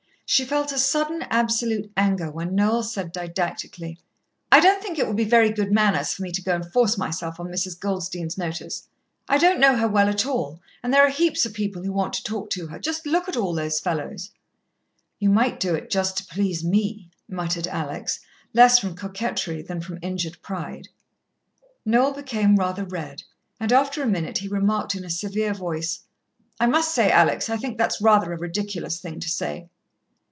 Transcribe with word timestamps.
She 0.33 0.45
felt 0.45 0.71
a 0.71 0.77
sudden, 0.79 1.23
absolute 1.23 1.91
anger 1.97 2.31
when 2.31 2.55
Noel 2.55 2.83
said 2.83 3.11
didactically: 3.11 3.97
"I 4.49 4.61
don't 4.61 4.81
think 4.81 4.97
it 4.97 5.05
would 5.05 5.17
be 5.17 5.25
very 5.25 5.49
good 5.51 5.73
manners 5.73 6.13
for 6.13 6.21
me 6.23 6.31
to 6.31 6.41
go 6.41 6.55
and 6.55 6.65
force 6.65 6.97
myself 6.97 7.37
on 7.37 7.49
Mrs. 7.49 7.77
Goldstein's 7.77 8.37
notice. 8.37 8.87
I 9.27 9.37
don't 9.37 9.59
know 9.59 9.75
her 9.75 9.93
at 10.07 10.25
all 10.25 10.43
well, 10.51 10.59
and 10.81 10.93
there 10.93 11.05
are 11.05 11.09
heaps 11.09 11.45
of 11.45 11.53
people 11.53 11.83
who 11.83 11.91
want 11.91 12.13
to 12.13 12.23
talk 12.23 12.49
to 12.51 12.67
her 12.67 12.79
just 12.79 13.05
look 13.05 13.27
at 13.27 13.35
all 13.35 13.53
those 13.53 13.81
fellows!" 13.81 14.31
"You 15.19 15.29
might 15.29 15.59
do 15.59 15.75
it 15.75 15.89
just 15.89 16.15
to 16.19 16.25
please 16.25 16.63
me," 16.63 17.09
muttered 17.27 17.67
Alex, 17.67 18.21
less 18.53 18.79
from 18.79 18.95
coquettery 18.95 19.61
than 19.61 19.81
from 19.81 19.99
injured 20.01 20.41
pride. 20.41 20.87
Noel 21.83 22.13
became 22.13 22.55
rather 22.55 22.85
red, 22.85 23.21
and 23.59 23.73
after 23.73 24.01
a 24.01 24.07
minute 24.07 24.37
he 24.37 24.47
remarked 24.47 24.95
in 24.95 25.03
a 25.03 25.09
severe 25.09 25.53
voice: 25.53 26.03
"I 26.57 26.67
must 26.67 26.95
say, 26.95 27.11
Alex, 27.11 27.49
I 27.49 27.57
think 27.57 27.77
that's 27.77 27.99
rather 27.99 28.31
a 28.31 28.37
ridiculous 28.37 28.97
thing 29.01 29.19
to 29.19 29.27
say." 29.27 29.67